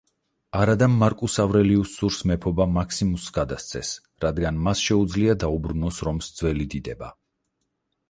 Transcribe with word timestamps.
არადა 0.59 0.85
მარკუს 0.93 1.35
ავრელიუსს 1.43 1.99
სურს 1.99 2.17
მეფობა 2.31 2.67
მაქსიმუსს 2.79 3.35
გადასცეს, 3.37 3.93
რადგან 4.27 4.61
მას 4.71 4.85
შეუძლია 4.89 5.39
დაუბრუნოს 5.47 6.05
რომს 6.11 6.35
ძველი 6.41 6.71
დიდება. 6.77 7.17